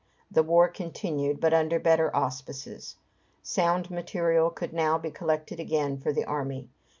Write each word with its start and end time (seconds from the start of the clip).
The 0.31 0.41
war 0.41 0.67
continued, 0.67 1.39
but 1.39 1.53
under 1.53 1.77
better 1.77 2.09
auspices. 2.15 2.95
Sound 3.43 3.91
material 3.91 4.49
could 4.49 4.73
now 4.73 4.97
be 4.97 5.11
collected 5.11 5.59
again 5.59 5.99
for 5.99 6.11
the 6.11 6.25
army. 6.25 6.69